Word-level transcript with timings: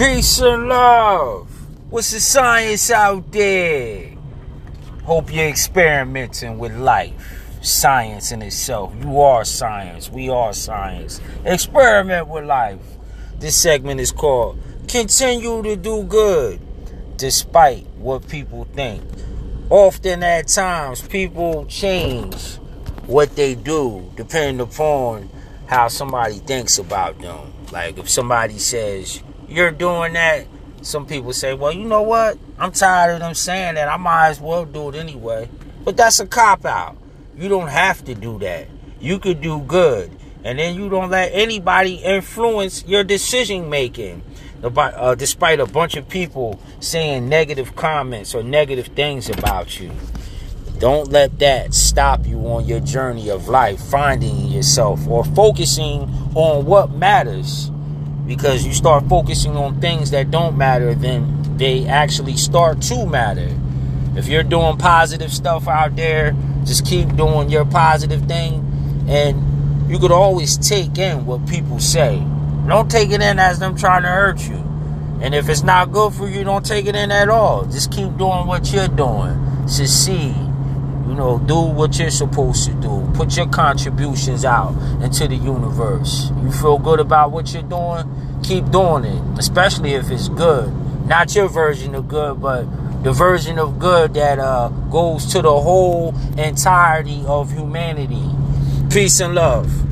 Peace 0.00 0.40
and 0.40 0.66
love. 0.66 1.46
What's 1.90 2.12
the 2.12 2.20
science 2.20 2.90
out 2.90 3.30
there? 3.32 4.14
Hope 5.04 5.30
you're 5.30 5.46
experimenting 5.46 6.56
with 6.56 6.74
life. 6.74 7.12
Science 7.60 8.32
in 8.32 8.40
itself. 8.40 8.94
You 9.02 9.20
are 9.20 9.44
science. 9.44 10.08
We 10.08 10.30
are 10.30 10.54
science. 10.54 11.20
Experiment 11.44 12.28
with 12.28 12.46
life. 12.46 12.80
This 13.40 13.56
segment 13.56 14.00
is 14.00 14.10
called 14.10 14.58
Continue 14.88 15.62
to 15.64 15.76
Do 15.76 16.02
Good 16.04 16.62
despite 17.18 17.86
what 17.98 18.26
people 18.26 18.64
think. 18.72 19.02
Often 19.68 20.22
at 20.22 20.48
times, 20.48 21.06
people 21.06 21.66
change 21.66 22.54
what 23.04 23.36
they 23.36 23.54
do 23.54 24.10
depending 24.16 24.60
upon 24.60 25.28
how 25.66 25.88
somebody 25.88 26.38
thinks 26.38 26.78
about 26.78 27.20
them. 27.20 27.52
Like 27.70 27.98
if 27.98 28.08
somebody 28.08 28.58
says, 28.58 29.22
you're 29.50 29.70
doing 29.70 30.14
that, 30.14 30.46
some 30.82 31.06
people 31.06 31.32
say, 31.32 31.54
well, 31.54 31.72
you 31.72 31.84
know 31.84 32.02
what? 32.02 32.38
I'm 32.58 32.72
tired 32.72 33.14
of 33.14 33.20
them 33.20 33.34
saying 33.34 33.74
that. 33.74 33.88
I 33.88 33.96
might 33.96 34.28
as 34.30 34.40
well 34.40 34.64
do 34.64 34.88
it 34.90 34.94
anyway. 34.94 35.48
But 35.84 35.96
that's 35.96 36.20
a 36.20 36.26
cop 36.26 36.64
out. 36.64 36.96
You 37.36 37.48
don't 37.48 37.68
have 37.68 38.04
to 38.04 38.14
do 38.14 38.38
that. 38.38 38.68
You 39.00 39.18
could 39.18 39.40
do 39.40 39.60
good. 39.60 40.10
And 40.44 40.58
then 40.58 40.74
you 40.74 40.88
don't 40.88 41.10
let 41.10 41.32
anybody 41.32 41.96
influence 41.96 42.84
your 42.86 43.04
decision 43.04 43.68
making. 43.68 44.22
Uh, 44.62 45.14
despite 45.14 45.58
a 45.58 45.64
bunch 45.64 45.96
of 45.96 46.06
people 46.06 46.60
saying 46.80 47.28
negative 47.30 47.74
comments 47.76 48.34
or 48.34 48.42
negative 48.42 48.88
things 48.88 49.30
about 49.30 49.80
you. 49.80 49.90
Don't 50.78 51.10
let 51.10 51.38
that 51.38 51.72
stop 51.72 52.26
you 52.26 52.38
on 52.46 52.66
your 52.66 52.80
journey 52.80 53.30
of 53.30 53.48
life, 53.48 53.80
finding 53.80 54.48
yourself 54.48 55.06
or 55.08 55.24
focusing 55.24 56.02
on 56.34 56.66
what 56.66 56.90
matters. 56.90 57.69
Because 58.30 58.64
you 58.64 58.72
start 58.72 59.08
focusing 59.08 59.56
on 59.56 59.80
things 59.80 60.12
that 60.12 60.30
don't 60.30 60.56
matter, 60.56 60.94
then 60.94 61.56
they 61.56 61.84
actually 61.88 62.36
start 62.36 62.80
to 62.82 63.04
matter. 63.04 63.52
If 64.14 64.28
you're 64.28 64.44
doing 64.44 64.76
positive 64.76 65.32
stuff 65.32 65.66
out 65.66 65.96
there, 65.96 66.36
just 66.64 66.86
keep 66.86 67.16
doing 67.16 67.50
your 67.50 67.64
positive 67.64 68.26
thing. 68.26 69.04
And 69.08 69.90
you 69.90 69.98
could 69.98 70.12
always 70.12 70.56
take 70.56 70.96
in 70.96 71.26
what 71.26 71.44
people 71.48 71.80
say. 71.80 72.24
Don't 72.68 72.88
take 72.88 73.10
it 73.10 73.20
in 73.20 73.40
as 73.40 73.58
them 73.58 73.76
trying 73.76 74.02
to 74.02 74.08
hurt 74.08 74.40
you. 74.48 74.64
And 75.20 75.34
if 75.34 75.48
it's 75.48 75.64
not 75.64 75.90
good 75.90 76.12
for 76.12 76.28
you, 76.28 76.44
don't 76.44 76.64
take 76.64 76.86
it 76.86 76.94
in 76.94 77.10
at 77.10 77.28
all. 77.28 77.64
Just 77.64 77.90
keep 77.90 78.16
doing 78.16 78.46
what 78.46 78.72
you're 78.72 78.86
doing. 78.86 79.66
Succeed. 79.66 80.36
You 81.10 81.16
know, 81.16 81.40
do 81.40 81.60
what 81.60 81.98
you're 81.98 82.08
supposed 82.08 82.66
to 82.66 82.74
do. 82.74 83.10
Put 83.14 83.36
your 83.36 83.48
contributions 83.48 84.44
out 84.44 84.70
into 85.02 85.26
the 85.26 85.34
universe. 85.34 86.30
You 86.40 86.52
feel 86.52 86.78
good 86.78 87.00
about 87.00 87.32
what 87.32 87.52
you're 87.52 87.64
doing? 87.64 88.40
Keep 88.44 88.70
doing 88.70 89.06
it, 89.06 89.38
especially 89.38 89.94
if 89.94 90.08
it's 90.08 90.28
good. 90.28 90.72
Not 91.08 91.34
your 91.34 91.48
version 91.48 91.96
of 91.96 92.06
good, 92.06 92.40
but 92.40 92.62
the 93.02 93.10
version 93.10 93.58
of 93.58 93.80
good 93.80 94.14
that 94.14 94.38
uh, 94.38 94.68
goes 94.68 95.26
to 95.32 95.42
the 95.42 95.50
whole 95.50 96.14
entirety 96.38 97.24
of 97.26 97.50
humanity. 97.50 98.30
Peace 98.88 99.18
and 99.18 99.34
love. 99.34 99.89